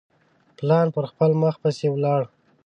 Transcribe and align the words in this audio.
پلان 0.57 0.87
پر 0.95 1.03
خپل 1.11 1.31
مخ 1.41 1.55
پسي 1.61 1.87
ولاړ. 1.91 2.21